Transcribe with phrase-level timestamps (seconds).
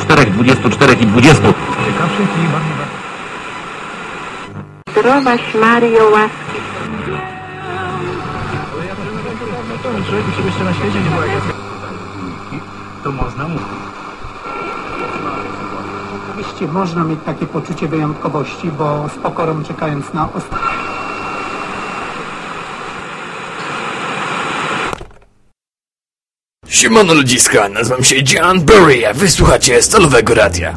[0.00, 1.54] Czterech, dwudziestu czterech i dwudziestu.
[4.90, 6.60] Zdrowaś Mario łaski.
[13.04, 13.66] To można mówić.
[16.30, 20.95] Oczywiście można mieć takie poczucie wyjątkowości, bo z pokorą czekając na ostatnie.
[26.76, 30.74] Siemano ludziska, nazywam się John Burry, a wysłuchacie Stalowego Radia.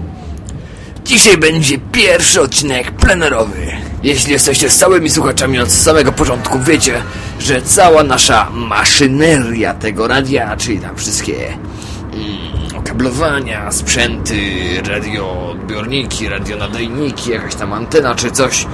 [1.03, 3.67] Dzisiaj będzie pierwszy odcinek plenerowy.
[4.03, 7.01] Jeśli jesteście stałymi słuchaczami od samego początku, wiecie,
[7.39, 14.41] że cała nasza maszyneria tego radia, czyli tam wszystkie mm, okablowania, sprzęty,
[14.89, 18.65] radioodbiorniki, radionadajniki, jakaś tam antena czy coś,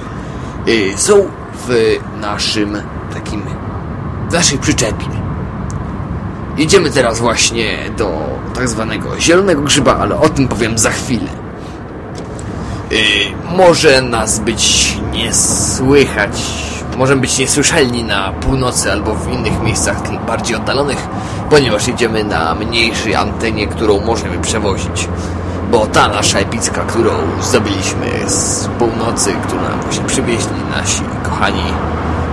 [0.68, 1.30] y, są
[1.68, 2.82] w naszym
[3.14, 3.42] takim,
[4.30, 5.25] w naszej przyczepie.
[6.56, 8.10] Jedziemy teraz właśnie do
[8.54, 11.28] tak zwanego zielonego grzyba, ale o tym powiem za chwilę.
[12.90, 12.98] Yy,
[13.56, 16.42] może nas być nie słychać,
[16.96, 21.08] możemy być niesłyszalni na północy albo w innych miejscach bardziej oddalonych,
[21.50, 25.08] ponieważ jedziemy na mniejszej antenie, którą możemy przewozić.
[25.70, 31.64] Bo ta nasza epicka, którą zdobyliśmy z północy, którą nam właśnie przywieźli nasi kochani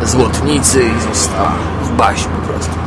[0.04, 1.52] złotnicy i została
[1.84, 2.83] w bazie po prostu.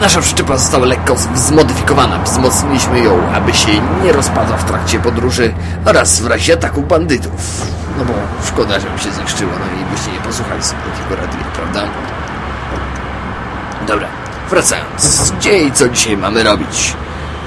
[0.00, 2.22] Nasza przyczepa została lekko zmodyfikowana.
[2.22, 3.68] Wzmocniliśmy ją, aby się
[4.04, 5.54] nie rozpadła w trakcie podróży
[5.84, 7.62] oraz w razie ataku bandytów.
[7.98, 8.12] No bo
[8.46, 11.82] szkoda, żeby się zniszczyło, no i byście nie posłuchali sobie takiego radia, prawda?
[13.86, 14.08] Dobra,
[14.50, 15.32] wracając.
[15.38, 16.94] Gdzie i co dzisiaj mamy robić?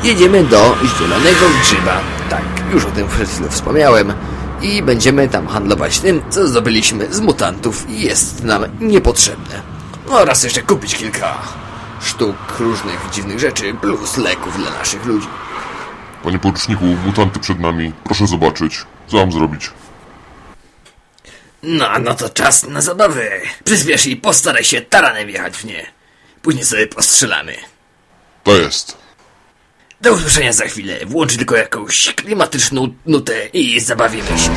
[0.03, 1.93] Jedziemy do Zielonego Grzyba.
[2.29, 4.13] Tak, już o tym przed chwilą wspomniałem.
[4.61, 9.61] I będziemy tam handlować tym, co zdobyliśmy z mutantów i jest nam niepotrzebne.
[10.09, 11.33] Oraz jeszcze kupić kilka
[12.03, 15.27] sztuk różnych dziwnych rzeczy, plus leków dla naszych ludzi.
[16.23, 17.91] Panie poruczniku, mutanty przed nami.
[18.03, 18.85] Proszę zobaczyć.
[19.07, 19.69] Co mam zrobić?
[21.63, 23.29] No, no to czas na zabawę.
[23.63, 25.85] Przyspiesz i postaraj się taranem wjechać w nie.
[26.41, 27.55] Później sobie postrzelamy.
[28.43, 28.97] To jest.
[30.01, 31.05] Do usłyszenia za chwilę.
[31.05, 34.49] Włącz tylko jakąś klimatyczną nutę i zabawimy się.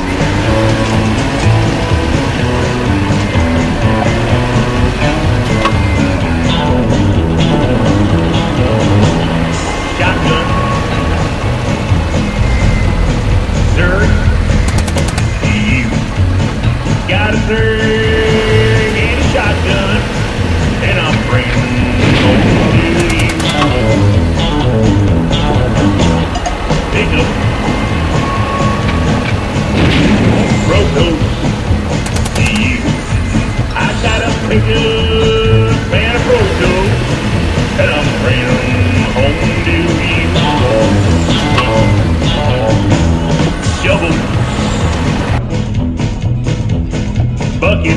[47.65, 47.97] Bucket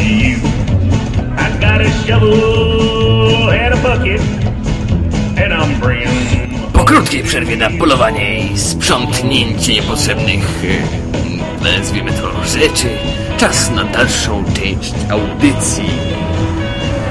[0.00, 0.36] you.
[1.36, 4.20] I got a shovel and a bucket,
[5.36, 10.64] and I'm bringing Po krótkiej przerwie na polowanie i sprzątnięcie niepotrzebnych,
[11.64, 12.88] e, nazwijmy to, rzeczy,
[13.36, 15.90] czas na dalszą część audycji.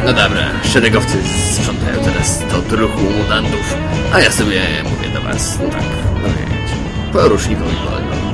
[0.06, 1.18] No dobra, szeregowcy
[1.54, 3.78] sprzątają teraz to druchu mutantów,
[4.14, 5.84] a ja sobie mówię do was, no tak,
[6.24, 6.76] no wiecie,
[7.14, 8.31] porusznikowi wolno.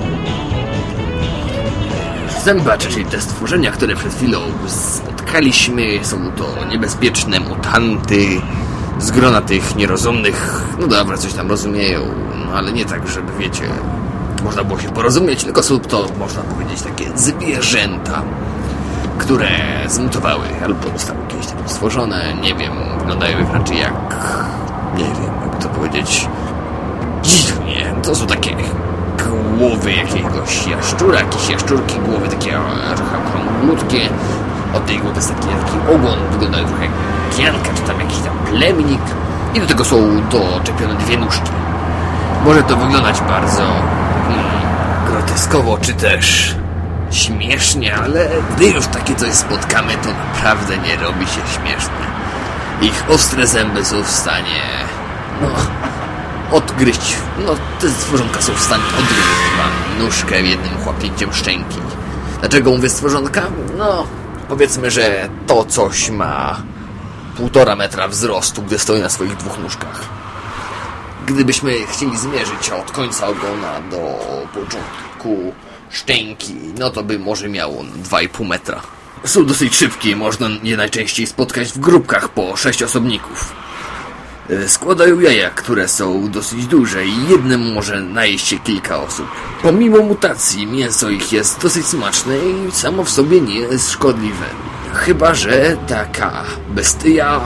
[2.47, 8.41] Zębacze, czyli te stworzenia, które przed chwilą spotkaliśmy, są to niebezpieczne mutanty
[8.99, 12.01] z grona tych nierozumnych, no dobra, coś tam rozumieją,
[12.45, 13.63] no ale nie tak, żeby wiecie,
[14.43, 18.21] można było się porozumieć, tylko są to, można powiedzieć, takie zwierzęta,
[19.17, 19.49] które
[19.87, 24.15] zmutowały albo zostały jakieś tam stworzone, nie wiem, wyglądają raczej jak,
[24.97, 26.27] nie wiem, jak to powiedzieć,
[27.23, 28.55] dziwnie, to są takie
[29.57, 32.51] głowy jakiegoś jaszczura, jakieś jaszczurki, głowy takie
[32.95, 34.09] trochę okrąglutkie,
[34.73, 36.93] od tej głowy jest taki, taki ogon, wyglądają trochę jak
[37.35, 39.01] kijanka, czy tam jakiś tam plemnik
[39.53, 41.51] i do tego są doczepione dwie nóżki.
[42.45, 43.63] Może to wyglądać bardzo
[44.27, 44.45] hmm,
[45.07, 46.55] groteskowo, czy też
[47.11, 52.07] śmiesznie, ale gdy już takie coś spotkamy, to naprawdę nie robi się śmieszne.
[52.81, 54.61] Ich ostre zęby są w stanie,
[55.41, 55.47] no,
[56.51, 57.15] odgryźć,
[57.45, 61.77] no, te stworzonka są w stanie odgryźć wam nóżkę jednym chłapnięciem szczęki.
[62.39, 63.41] Dlaczego mówię stworzonka?
[63.77, 64.07] No,
[64.49, 66.61] powiedzmy, że to coś ma
[67.37, 70.01] półtora metra wzrostu, gdy stoi na swoich dwóch nóżkach.
[71.25, 74.19] Gdybyśmy chcieli zmierzyć od końca ogona do
[74.53, 75.53] początku
[75.89, 78.81] szczęki, no to by może miało 2,5 metra.
[79.25, 83.53] Są dosyć szybkie, można je najczęściej spotkać w grupkach po sześć osobników.
[84.49, 89.27] E, Składają jaja, które są dosyć duże i jednym może najeść się kilka osób.
[89.61, 94.45] Pomimo mutacji, mięso ich jest dosyć smaczne i samo w sobie nie jest szkodliwe.
[94.93, 97.41] Chyba, że taka bestia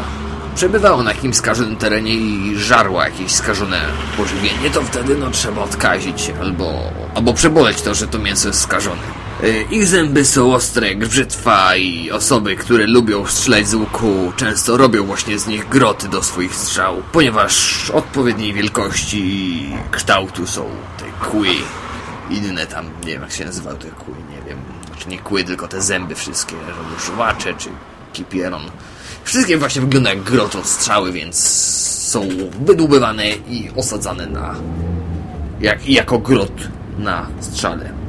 [0.56, 3.82] przebywała na jakimś skażonym terenie i żarła jakieś skażone
[4.18, 6.74] pożywienie, to wtedy no trzeba odkazić albo,
[7.16, 9.21] albo przeboleć to, że to mięso jest skażone.
[9.44, 14.78] Y, Ich zęby są ostre jak brzytwa i osoby, które lubią strzelać z łuku, często
[14.78, 20.66] robią właśnie z nich groty do swoich strzał, ponieważ odpowiedniej wielkości i kształtu są
[20.98, 21.48] te kły.
[22.30, 24.58] Inne tam, nie wiem jak się nazywały te kły, nie wiem.
[24.88, 26.56] Znaczy nie kły, tylko te zęby wszystkie,
[26.90, 27.70] żołuszowacze czy
[28.14, 28.62] kipieron.
[29.24, 31.38] Wszystkie właśnie wyglądają jak grotą strzały, więc
[32.10, 32.28] są
[32.66, 34.56] wydłubywane i osadzane na...
[35.62, 36.54] Jak, jako grot
[37.00, 38.01] na strzale.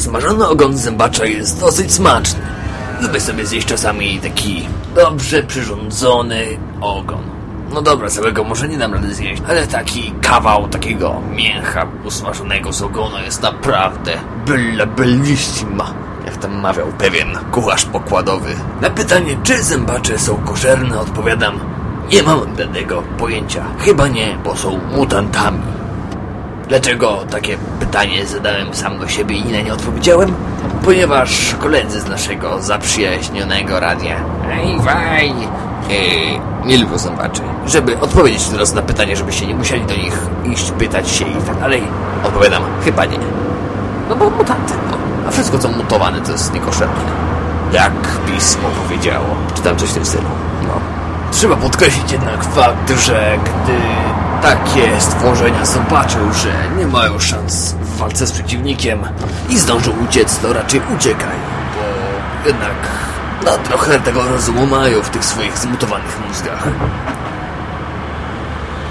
[0.00, 2.40] Smażony ogon zębacza jest dosyć smaczny.
[3.00, 7.22] Lubię sobie zjeść czasami taki dobrze przyrządzony ogon.
[7.72, 12.82] No dobra, całego może nie dam rady zjeść, ale taki kawał takiego mięcha usmażonego z
[12.82, 14.12] ogona jest naprawdę
[14.46, 15.94] bella bellissima.
[16.26, 18.54] Jak tam mawiał pewien kucharz pokładowy.
[18.80, 21.60] Na pytanie, czy zębacze są koszerne, odpowiadam,
[22.12, 23.64] nie mam bladego pojęcia.
[23.78, 25.69] Chyba nie, bo są mutantami.
[26.70, 30.34] Dlaczego takie pytanie zadałem sam do siebie i na nie odpowiedziałem?
[30.84, 34.16] Ponieważ koledzy z naszego zaprzyjaźnionego radia
[34.50, 35.34] Ej, waj!
[36.64, 37.42] Nie lubią zębaczy.
[37.66, 40.18] Żeby odpowiedzieć teraz na pytanie, żebyście nie musieli do nich
[40.52, 41.82] iść, pytać się i tak dalej,
[42.24, 43.18] odpowiadam, chyba nie.
[44.08, 44.96] No bo mutanty, no.
[45.28, 46.94] A wszystko co mutowane to jest niekoszerne.
[47.72, 47.92] Jak
[48.26, 49.26] pismo powiedziało.
[49.54, 50.28] Czy tam coś w tym stylu.
[50.62, 50.74] No.
[51.32, 53.72] Trzeba podkreślić jednak fakt, że gdy
[54.42, 58.98] takie stworzenia zobaczą, że nie mają szans w walce z przeciwnikiem
[59.48, 61.40] i zdążą uciec, to raczej uciekają,
[61.74, 62.74] bo jednak
[63.44, 66.68] no, trochę tego rozumu mają w tych swoich zmutowanych mózgach.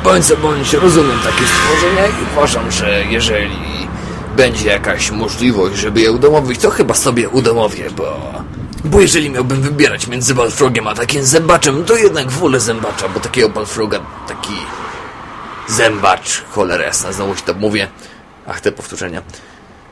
[0.04, 3.88] Bądź co bądź rozumiem takie stworzenia i uważam, że jeżeli
[4.36, 8.20] będzie jakaś możliwość, żeby je udomowić, to chyba sobie udomowię, bo...
[8.86, 13.50] Bo jeżeli miałbym wybierać między Balfrogiem a takim zębaczem, to jednak wolę zębacza, bo takiego
[13.50, 14.54] Balfroga, taki
[15.70, 17.88] zębacz, cholera jasna, znowu się to mówię,
[18.48, 19.22] ach te powtórzenia,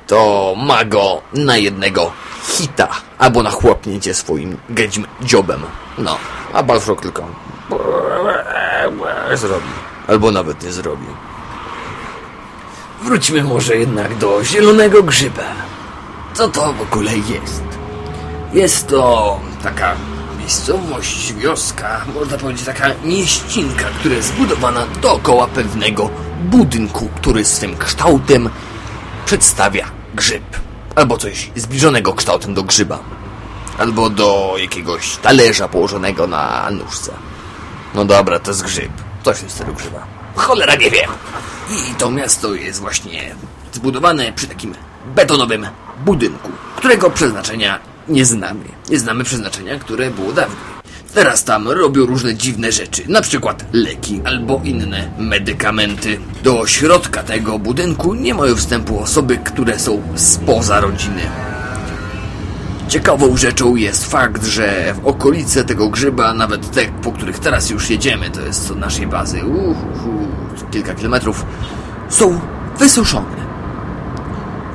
[0.08, 2.12] to ma go na jednego
[2.44, 2.88] hita,
[3.18, 5.62] albo na chłopnięcie swoim gedzim dziobem.
[5.98, 6.18] No,
[6.54, 7.28] a Balfrog tylko
[9.34, 9.72] zrobi,
[10.08, 11.06] albo nawet nie zrobi.
[13.02, 15.44] Wróćmy może jednak do zielonego grzyba.
[16.34, 17.64] Co to w ogóle jest?
[18.54, 19.96] Jest to taka
[20.48, 26.10] miejscowość, wioska, można powiedzieć taka mieścinka, która jest zbudowana dookoła pewnego
[26.42, 28.50] budynku, który swym kształtem
[29.26, 29.86] przedstawia
[30.16, 30.44] grzyb.
[30.96, 33.00] Albo coś zbliżonego kształtem do grzyba.
[33.78, 37.12] Albo do jakiegoś talerza położonego na nóżce.
[37.96, 38.92] No dobra, to jest grzyb.
[39.24, 40.08] Coś w tym grzyba.
[40.36, 41.10] Cholera nie wiem.
[41.70, 43.36] I to miasto jest właśnie
[43.74, 45.68] zbudowane przy takim betonowym
[46.06, 47.80] budynku, którego przeznaczenia
[48.10, 48.64] nie znamy.
[48.90, 50.58] Nie znamy przeznaczenia, które było dawniej.
[51.14, 56.20] Teraz tam robią różne dziwne rzeczy, na przykład leki albo inne medykamenty.
[56.44, 61.22] Do środka tego budynku nie mają wstępu osoby, które są spoza rodziny.
[62.88, 67.90] Ciekawą rzeczą jest fakt, że w okolice tego grzyba, nawet te, po których teraz już
[67.90, 70.28] jedziemy, to jest od naszej bazy, uhuhu,
[70.72, 71.46] kilka kilometrów,
[72.10, 72.40] są
[72.80, 73.47] wysuszone.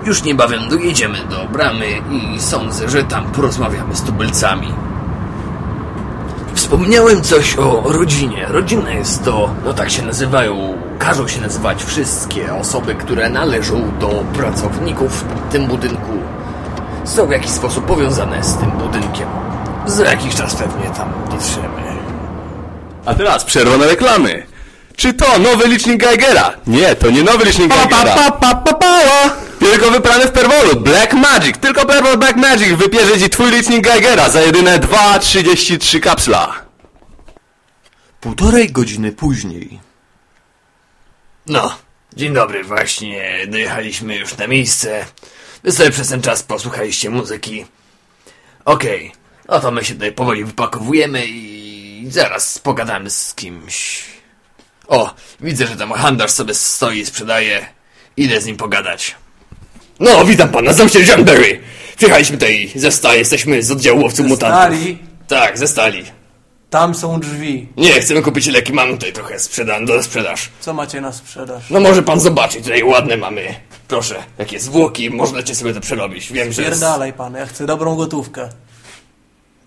[0.04, 4.74] Już niebawem dojedziemy do bramy i sądzę, że tam porozmawiamy z tubylcami.
[6.54, 8.46] Wspomniałem coś o rodzinie.
[8.48, 14.08] Rodzina jest to, no tak się nazywają, każą się nazywać wszystkie osoby, które należą do
[14.08, 16.12] pracowników w tym budynku.
[17.04, 19.28] Są w jakiś sposób powiązane z tym budynkiem.
[19.86, 21.82] Za jakiś czas pewnie tam dotrzemy.
[23.06, 24.46] A teraz przerwa na reklamy.
[24.96, 26.50] Czy to nowy licznik Geigera?
[26.66, 28.14] Nie, to nie nowy licznik Geigera.
[29.62, 30.80] Tylko wyprany w Perwolu.
[30.80, 31.58] Black Magic.
[31.58, 36.62] Tylko Perwol Black Magic wybierze ci twój licznik Geigera za jedyne 2,33 kapsla.
[38.20, 39.80] Półtorej godziny później.
[41.46, 41.78] No,
[42.16, 45.06] dzień dobry, właśnie dojechaliśmy już na miejsce.
[45.62, 47.66] Wy sobie przez ten czas posłuchaliście muzyki.
[48.64, 49.12] Okej,
[49.48, 54.04] no to my się tutaj powoli wypakowujemy i zaraz pogadamy z kimś.
[54.86, 57.66] O, widzę, że tam handlarz sobie stoi i sprzedaje.
[58.16, 59.21] Idę z nim pogadać.
[60.00, 61.60] No, witam pana, nazywam się John Berry.
[61.96, 64.58] Przyjechaliśmy tutaj ze stali, jesteśmy z oddziału łowców mutantów.
[64.78, 66.04] Stali, Tak, ze stali.
[66.70, 67.68] tam są drzwi.
[67.76, 70.48] Nie, chcemy kupić leki, mamy tutaj trochę sprzedane, do sprzedaż.
[70.60, 71.62] Co macie na sprzedaż?
[71.70, 73.54] No może pan zobaczyć, tutaj ładne mamy.
[73.88, 76.32] Proszę, jakie zwłoki, możecie sobie to przerobić.
[76.32, 76.72] Wiem, że jest...
[76.72, 78.48] Pierdalaj pan, ja chcę dobrą gotówkę.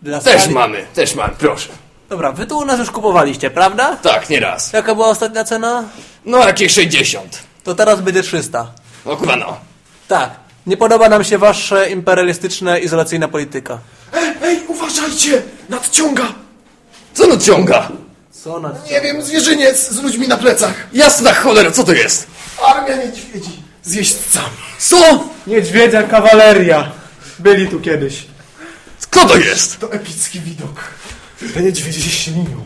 [0.02, 1.70] Dla Też stali- mamy, też mamy, proszę.
[2.10, 3.96] Dobra, wy tu u nas już kupowaliście, prawda?
[3.96, 4.74] Tak, nieraz.
[4.74, 5.84] Jaka była ostatnia cena?
[6.26, 7.44] No jakieś 60.
[7.64, 8.72] To teraz będzie 300.
[9.06, 9.58] No kurwa no.
[10.08, 10.30] Tak.
[10.68, 13.80] Nie podoba nam się wasza imperialistyczna, izolacyjna polityka.
[14.44, 15.42] Ej, uważajcie!
[15.70, 16.24] Nadciąga!
[17.14, 17.90] Co nadciąga?
[18.32, 18.72] Co na...
[18.92, 20.74] Nie wiem, zwierzyniec z ludźmi na plecach.
[20.94, 22.28] Jasna cholera, co to jest?
[22.66, 24.58] Armia niedźwiedzi z jeźdźcami.
[24.80, 25.24] Co?
[25.48, 26.92] Niedźwiedzia kawaleria.
[27.40, 28.26] Byli tu kiedyś.
[29.02, 29.80] Kto to jest?
[29.80, 30.84] To epicki widok.
[31.54, 32.64] Te niedźwiedzie się ślinią.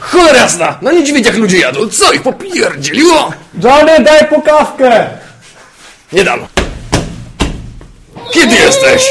[0.00, 0.78] Cholera jasna!
[0.82, 1.88] Na niedźwiedziach ludzie jadą.
[1.88, 3.32] Co ich popierdzieliło?
[3.64, 5.06] Johnny, daj pukawkę!
[6.12, 6.46] Nie dam.
[8.32, 9.08] Kiedy jesteś?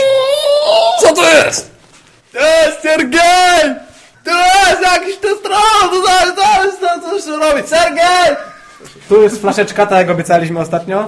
[1.02, 1.72] Co to jest?
[2.34, 3.76] To jest Sergej!
[4.24, 5.90] To jest jakiś ten stron!
[5.92, 7.68] To zaraz, zaraz, to coś robić!
[7.70, 8.36] Sergej!
[9.10, 11.08] Tu jest flaszeczka, tak jak obiecaliśmy ostatnio.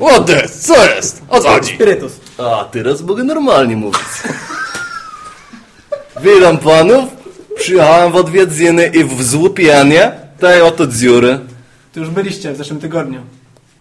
[0.00, 0.48] What the?
[0.48, 1.22] Co jest?
[1.28, 1.74] O co chodzi?
[1.74, 2.12] Spirytus.
[2.38, 4.00] A, teraz mogę normalnie mówić.
[6.20, 7.04] Witam panów.
[7.56, 11.38] Przyjechałem w odwiedziny i w złupienie tej oto dziury.
[11.94, 13.22] Tu już byliście w zeszłym tygodniu.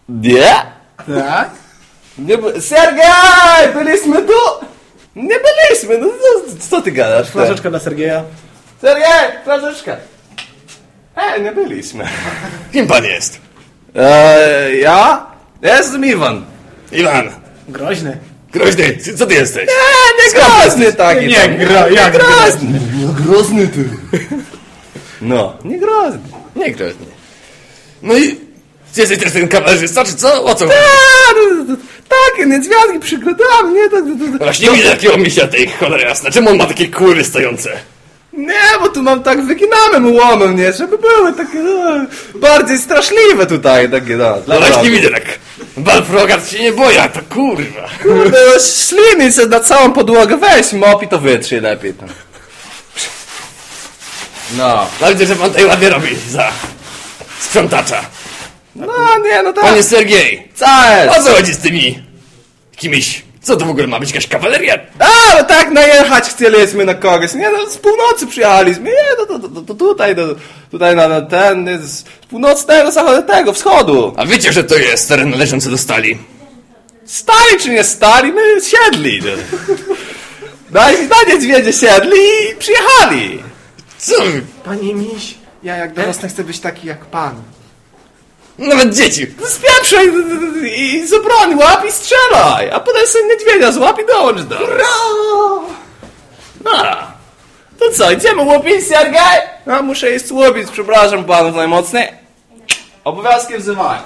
[0.10, 0.54] Nie?
[0.98, 1.50] Tak?
[2.18, 2.62] Nie by...
[2.62, 3.74] Sergej!
[3.74, 4.66] Byliśmy tu!
[5.16, 7.30] Nie byliśmy, no co, co ty gadasz?
[7.30, 8.24] Flaszeczka dla Sergeja.
[8.82, 9.44] Sergej!
[9.44, 9.98] Flaszeczka!
[11.18, 12.08] Ej, nie byliśmy.
[12.74, 13.40] Kim pan jest?
[13.96, 15.26] Eee, ja?
[15.62, 16.46] Ja jestem Iwan.
[16.92, 17.30] Iwan.
[17.68, 18.18] Groźny.
[18.52, 19.68] Groźny, co ty jesteś?
[19.68, 21.28] Nie, nie groźny taki.
[21.28, 21.58] Nie, tam.
[21.58, 22.80] gra, jak groźny.
[22.94, 23.90] Nie groźny ty.
[25.22, 26.20] No, nie groźny.
[26.56, 27.06] Nie groźny.
[28.02, 28.45] No i...
[28.96, 30.44] Ty jesteś też ten kamerzysta, czy co?
[30.44, 30.66] O co?
[30.66, 31.82] chodzi?
[32.10, 33.90] Takie niedźwiadki przygotowałem, nie?
[33.90, 34.46] To, to, to.
[34.46, 36.32] Właśnie nie widzę takiego misia tej cholery jasna.
[36.32, 37.72] Czemu on ma takie kurwy stojące?
[38.34, 40.74] Nie, bo tu mam tak wyginane mu łomem, nie?
[40.74, 44.38] Żeby były takie no, bardziej straszliwe tutaj, takie no.
[44.48, 45.24] No właśnie widzę tak.
[45.78, 47.90] Balfrogat się nie boi, a to kurwa.
[48.04, 52.10] Kurde, no, śliny se na całą podłogę weź mop i to wytrzyj lepiej tam.
[54.58, 54.88] No.
[55.02, 56.52] No widzę, że pan tutaj ładnie robi za
[57.40, 58.15] sprzątacza.
[58.76, 58.88] No
[59.24, 59.64] nie, no tak.
[59.64, 61.28] Panie Sergiej, Co o jest?
[61.28, 62.00] co chodzi z tymi
[62.72, 63.26] jakimiś...
[63.42, 64.10] Co to w ogóle ma być?
[64.10, 64.80] Jakaś kawaleria?
[65.00, 67.34] A, no tak najechać chcieliśmy na kogoś.
[67.34, 68.84] Nie, no z północy przyjechaliśmy.
[68.84, 70.24] Nie, no to, to, to, to tutaj, no,
[70.72, 74.14] tutaj na, na ten, z północnego, zachodniego, wschodu.
[74.18, 76.18] A wiecie, że to jest teren należący do stali?
[77.06, 79.22] Stali czy nie stali, my siedli.
[79.26, 79.32] No.
[80.72, 82.18] Na, na niedźwiedzie siedli
[82.52, 83.44] i przyjechali.
[83.98, 84.14] Co?
[84.64, 87.36] Panie Miś, ja jak dorosnę chcę być taki jak pan.
[88.58, 89.28] Nawet dzieci.
[89.48, 90.08] Spieprzaj
[90.78, 94.88] i z broni łap i strzelaj, a potem sobie niedźwiedzia złap i dołącz do nas.
[96.64, 96.72] No,
[97.80, 99.42] to co, idziemy łopić, Sergej?
[99.72, 102.08] A, muszę iść łopić, przepraszam panów najmocniej.
[103.04, 104.02] Obowiązki wzywają.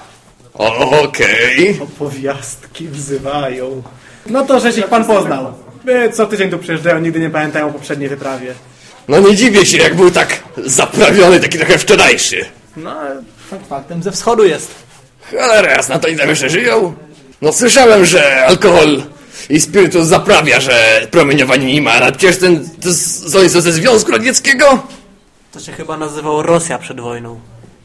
[0.54, 1.80] Okej.
[1.82, 3.84] Opowiastki wzywają.
[4.26, 5.54] No to, że się pan poznał.
[5.84, 8.54] My co tydzień tu przyjeżdżają, nigdy nie pamiętają o poprzedniej wyprawie.
[9.08, 12.46] No nie dziwię się, jak był tak zaprawiony, taki trochę wczorajszy.
[12.78, 12.96] No,
[13.50, 14.72] fakt faktem, Ze wschodu jest.
[15.32, 16.94] Cholera jasna, to i tam jeszcze żyją?
[17.42, 19.04] No słyszałem, że alkohol
[19.50, 22.90] i spirytus zaprawia, że promieniowanie nie ma, ale przecież ten, to
[23.54, 24.84] to ze Związku Radzieckiego?
[25.52, 27.40] To się chyba nazywało Rosja przed wojną.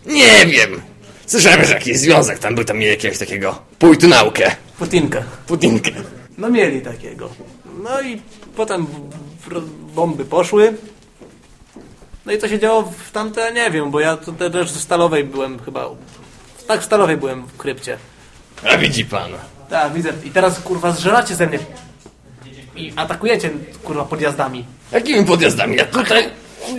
[0.06, 0.80] Nie wiem.
[1.26, 5.22] Słyszałem, że jakiś związek tam był, tam mieli jakiegoś takiego pójtu naukę, Putinkę.
[5.46, 5.90] putinkę.
[6.38, 7.28] No mieli takiego.
[7.82, 8.20] No i
[8.56, 8.86] potem
[9.94, 10.74] bomby poszły.
[12.26, 15.24] No i co się działo w tamte, nie wiem, bo ja to też w Stalowej
[15.24, 15.86] byłem chyba...
[16.66, 17.98] Tak, w Stalowej byłem w krypcie.
[18.70, 19.30] A widzi pan.
[19.70, 20.12] Tak, widzę.
[20.24, 21.58] I teraz, kurwa, zżeracie ze mnie.
[22.76, 23.50] I atakujecie,
[23.84, 24.64] kurwa, podjazdami.
[24.92, 25.76] Jakimi podjazdami?
[25.76, 26.30] Ja tutaj...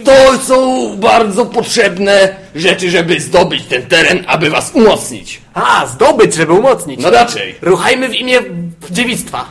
[0.06, 5.42] To są bardzo potrzebne rzeczy, żeby zdobyć ten teren, aby was umocnić.
[5.54, 7.02] A, zdobyć, żeby umocnić.
[7.02, 7.56] No raczej.
[7.62, 8.40] Ruchajmy w imię
[8.90, 9.46] dziewictwa.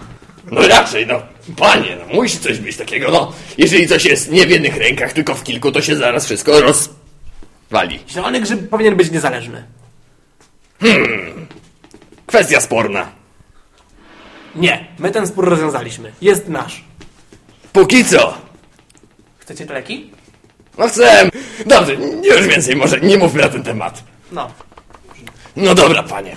[0.50, 1.22] No raczej, no.
[1.56, 3.32] Panie, no musi coś być takiego, no.
[3.58, 8.00] Jeżeli coś jest nie w jednych rękach, tylko w kilku, to się zaraz wszystko rozwali.
[8.08, 9.64] Zielony grzyb powinien być niezależny.
[12.26, 13.08] Kwestia sporna.
[14.54, 16.12] Nie, my ten spór rozwiązaliśmy.
[16.20, 16.84] Jest nasz.
[17.72, 18.34] Póki co.
[19.38, 20.10] Chcecie leki?
[20.78, 21.30] No chcę...
[21.66, 24.04] Dobrze, już więcej może nie mówmy na ten temat.
[24.32, 24.50] No.
[25.56, 26.36] No dobra, panie.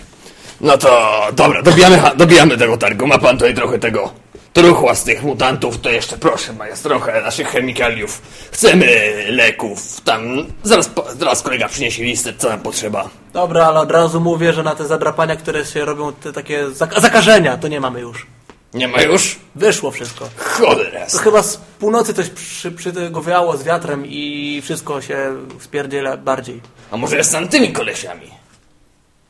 [0.62, 3.08] No to dobra, dobijamy, dobijamy tego targu.
[3.08, 4.14] Ma pan tutaj trochę tego
[4.58, 8.22] truchła z tych mutantów, to jeszcze proszę, ma jest trochę naszych chemikaliów.
[8.52, 8.88] Chcemy
[9.30, 10.46] leków, tam...
[10.64, 13.10] Zaraz, zaraz kolega przyniesie listę, co nam potrzeba.
[13.34, 17.00] Dobra, ale od razu mówię, że na te zadrapania, które się robią, te takie zak-
[17.02, 18.28] zakażenia, to nie mamy już.
[18.74, 19.40] Nie ma już?
[19.56, 20.30] Wyszło wszystko.
[20.38, 21.06] Cholera.
[21.06, 26.18] To chyba z północy coś przy, przy tego wiało z wiatrem i wszystko się spierdziela
[26.18, 26.62] bardziej.
[26.92, 28.32] A może jest z tymi kolesiami?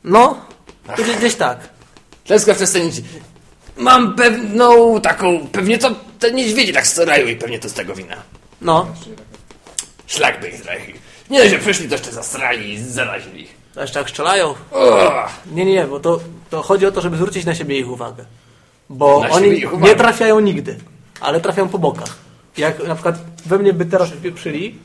[0.04, 0.40] No,
[0.96, 1.58] to gdzieś, gdzieś tak.
[2.26, 3.02] Klęska przestaniecie.
[3.78, 5.46] Mam pewną taką...
[5.52, 8.16] Pewnie to te niedźwiedzie tak starają i pewnie to z tego wina.
[8.60, 8.86] No.
[10.06, 10.62] Szlak by ich.
[11.30, 13.48] Nie, że przyszli, to jeszcze zasrali i zarazili.
[13.76, 14.50] A jeszcze jak strzelają?
[14.50, 15.30] Uch.
[15.52, 16.20] Nie, nie, nie, bo to,
[16.50, 18.24] to chodzi o to, żeby zwrócić na siebie ich uwagę.
[18.90, 19.90] Bo Na oni ich uwagę.
[19.92, 20.78] nie trafiają nigdy,
[21.20, 22.16] ale trafiają po bokach.
[22.56, 23.14] Jak na przykład
[23.46, 24.78] we mnie by teraz pieprzyli,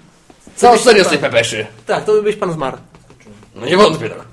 [0.55, 1.65] Co serio z tej pepeszy?
[1.85, 2.77] tak, to by byś pan zmarł.
[3.55, 4.25] No nie wątpię tak.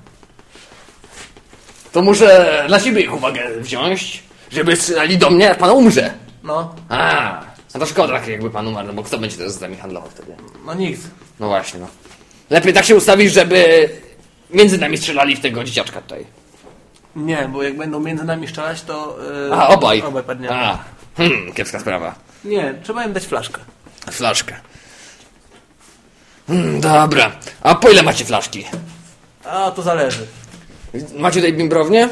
[1.91, 6.13] To muszę na siebie ich uwagę wziąć, żeby strzelali do mnie, jak pan umrze.
[6.43, 7.41] No, A,
[7.73, 10.09] no to szkoda, tak jakby pan umarł, no bo kto będzie teraz z nami handlował
[10.09, 10.35] wtedy?
[10.65, 11.01] no nikt.
[11.39, 11.87] No właśnie, no.
[12.49, 13.89] Lepiej tak się ustawić, żeby
[14.49, 16.25] między nami strzelali w tego dzieciaczka tutaj.
[17.15, 19.17] Nie, bo jak będą między nami strzelać, to...
[19.49, 20.01] Yy, A, obaj.
[20.01, 20.51] Obaj padnie.
[20.51, 20.77] A,
[21.17, 22.15] hmm, kiepska sprawa.
[22.45, 23.61] Nie, trzeba im dać flaszkę.
[24.11, 24.55] Flaszkę.
[26.47, 27.31] Hmm, dobra.
[27.61, 28.65] A po ile macie flaszki?
[29.45, 30.27] A, to zależy.
[31.17, 32.09] Macie tutaj bimbrownię?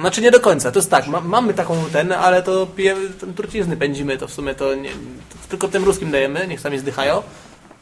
[0.00, 3.34] Znaczy nie do końca, to jest tak, ma, mamy taką ten, ale to pijemy, ten
[3.34, 7.22] trucizny pędzimy, to w sumie to nie, to tylko tym ruskim dajemy, niech sami zdychają.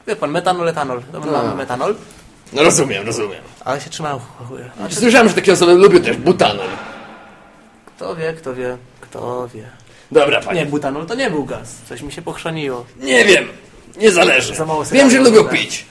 [0.06, 1.94] Wie pan, metanol, etanol, to mamy metanol,
[2.52, 3.40] No rozumiem, rozumiem.
[3.64, 4.20] ale się trzymają.
[4.76, 6.66] Znaczy, Słyszałem, że takie osoby lubią też butanol.
[7.86, 9.64] kto wie, kto wie, kto wie.
[10.12, 10.60] Dobra, panie.
[10.60, 12.86] Nie, butanol to nie był gaz, coś mi się pochrzaniło.
[13.00, 13.48] Nie wiem.
[13.96, 14.54] Nie zależy.
[14.92, 15.86] Wiem, że lubią pić.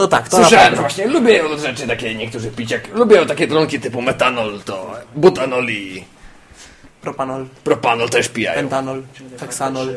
[0.00, 2.70] To tak, to Słyszałem, że właśnie lubią rzeczy takie niektórzy pić.
[2.70, 6.04] Jak lubią takie dronki typu metanol, to butanol i
[7.00, 8.58] Propanol, propanol też pijają.
[8.60, 9.02] pentanol,
[9.40, 9.88] heksanol,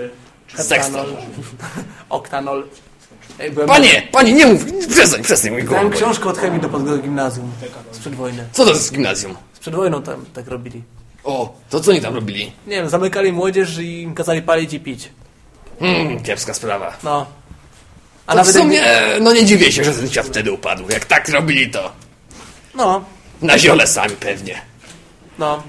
[0.55, 1.05] heptanol,
[2.09, 2.67] oktanol.
[3.53, 5.95] Byłem- Panie, panie, nie mów, przestań, przestań mój Miałem głowę.
[5.95, 7.51] książkę od chemii do podgimnazjum
[7.91, 8.45] sprzed wojny.
[8.51, 9.35] Co to jest gimnazjum?
[9.59, 10.83] Przed wojną tam tak robili.
[11.23, 12.51] O, to co oni tam robili?
[12.67, 15.09] Nie wiem, zamykali młodzież i im kazali palić i pić.
[15.79, 16.97] Hmm, kiepska sprawa.
[17.03, 17.25] No.
[18.27, 20.89] A A w nawet sumie, jak- no nie dziwię się, że ten świat wtedy upadł.
[20.89, 21.91] Jak tak robili to.
[22.75, 23.05] No,
[23.41, 24.61] Na ziole sami pewnie.
[25.39, 25.63] no.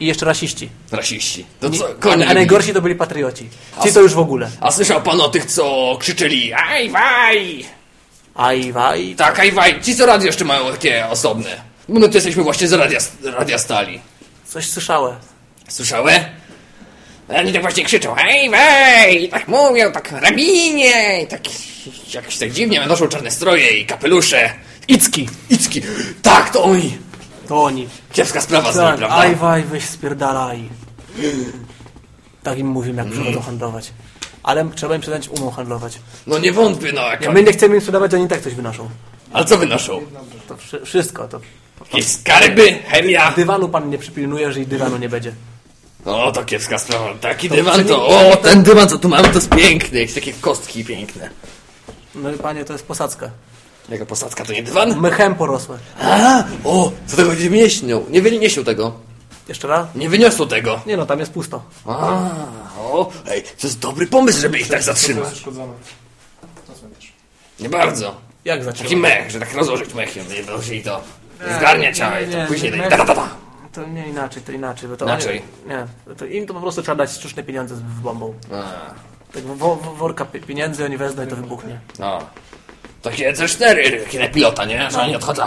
[0.00, 0.68] I jeszcze rasiści.
[0.92, 1.46] Rasiści.
[1.60, 3.48] To co, A, a najgorsi to byli patrioci.
[3.82, 4.50] Ci to już w ogóle.
[4.60, 7.64] A słyszał pan o tych, co krzyczeli Aj, waj!
[8.34, 9.14] Aj, waj.
[9.14, 9.80] Tak, aj, waj.
[9.82, 11.60] Ci, co radio jeszcze mają takie osobne.
[11.88, 14.00] My tu jesteśmy właśnie z radia, radia stali.
[14.46, 15.16] Coś słyszałem.
[15.68, 16.24] Słyszałe?
[17.28, 19.24] Oni tak właśnie krzyczą, hej, wej!
[19.24, 21.40] I tak mówią, tak rabinie, i tak
[22.14, 24.50] jakoś tak dziwnie, noszą czarne stroje i kapelusze.
[24.88, 25.82] Icki, Icki,
[26.22, 26.98] tak, to oni.
[27.48, 27.88] To oni.
[28.12, 29.16] Kiepska sprawa z nimi, Tak, prawda?
[29.16, 30.68] aj, waj, weź spierdalaj.
[32.42, 33.92] Tak im mówimy, jak przychodzą handlować.
[34.42, 35.98] Ale trzeba im sprzedać, umą handlować.
[36.26, 38.90] No nie wątpię, no jak Jak my nie chcemy im sprzedawać, oni tak coś wynoszą.
[39.32, 40.00] Ale co wynoszą?
[40.48, 41.28] To wszy- wszystko.
[41.28, 41.40] To
[41.80, 43.32] Jakieś skarby, chemia?
[43.36, 45.32] dywanu pan nie przypilnuje, że i dywanu nie będzie.
[46.06, 47.14] O, to kiepska sprawa.
[47.20, 48.06] Taki dywan to...
[48.06, 49.98] O, ten dywan, co tu mamy, to jest piękny.
[50.00, 51.30] Jakieś takie kostki piękne.
[52.14, 53.30] No i panie, to jest posadzka.
[53.88, 55.00] Jaka posadzka, to nie dywan?
[55.00, 55.78] Mechem porosłe.
[56.00, 58.04] A, o, co tego nie wynieśnią.
[58.10, 58.92] Nie wynieśnią tego.
[59.48, 59.86] Jeszcze raz?
[59.94, 60.80] Nie wyniosło tego.
[60.86, 61.62] Nie no, tam jest pusto.
[61.86, 62.30] A,
[62.78, 65.44] o, ej, to jest dobry pomysł, żeby ich tak zatrzymać.
[67.60, 68.16] Nie bardzo.
[68.44, 68.82] Jak zaczął?
[68.82, 71.00] Taki mech, że tak rozłożyć mechem, nie dosyć to
[71.58, 73.28] zgarnia ciała i to nie, później nie, mech- da, da, da.
[73.76, 74.88] To nie inaczej, to inaczej.
[74.88, 75.42] Bo to Inaczej?
[75.66, 78.34] Oni, nie, to im to po prostu trzeba dać sztuczne pieniądze z bombą.
[78.52, 78.62] A,
[79.34, 81.80] Tak wo, wo, worka pi- pieniędzy oni wezmą i to wybuchnie.
[81.98, 82.18] No.
[83.02, 84.90] Takie C4, takie na pilota, nie?
[84.90, 85.42] Że oni odchodzą.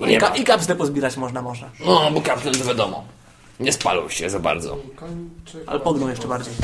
[0.00, 0.28] I I, nie ka.
[0.36, 1.68] I kapsle pozbierać można, można.
[1.86, 3.04] No, bo kapsel to wiadomo.
[3.60, 4.76] Nie spalą się za bardzo.
[5.66, 6.54] Ale pogną jeszcze bardziej.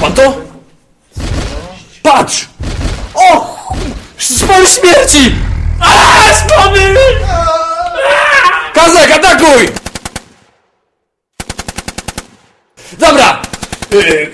[0.00, 0.34] Pan to?
[2.02, 2.48] Patrz!
[3.14, 3.56] O!
[4.18, 5.34] Spal śmierci!
[5.80, 6.94] A, spamy!
[8.74, 9.68] Kazak, atakuj!
[12.98, 13.42] Dobra!
[13.90, 14.30] Yy,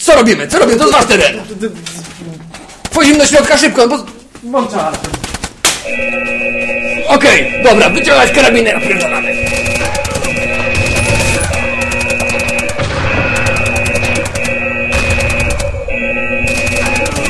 [0.00, 0.48] co robimy?
[0.48, 0.78] Co robimy?
[0.78, 1.40] To jest wasz teren!
[2.90, 3.96] Wchodzimy do środka szybko, bo...
[7.08, 9.34] Okej, dobra, wyciągać karabinę, napierdolamy.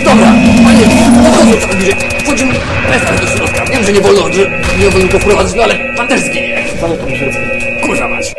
[0.05, 0.33] Dobra,
[0.65, 0.87] panie,
[1.25, 2.12] podchodzą trochę bliżej.
[2.33, 2.55] Wchodzimy
[2.91, 3.65] bez do środka.
[3.65, 6.65] Wiem, że nie wolno, że nie wolno go wprowadzać, no ale pan też zginie.
[7.83, 8.35] Kurwa mać.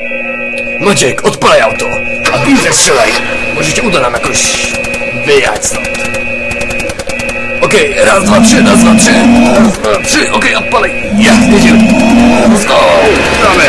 [0.80, 1.86] Maciek, odpalaj auto.
[2.34, 3.12] A piłkę strzelaj.
[3.56, 4.38] Może się uda nam jakoś
[5.26, 5.90] wyjechać stąd.
[7.62, 9.12] Okej, raz, dwa, trzy, raz, dwa, trzy.
[9.60, 10.92] Raz, dwa, trzy, okej, odpalaj.
[11.20, 11.84] Ja, jedziemy.
[12.50, 12.80] Let's go.
[13.42, 13.64] Gramy.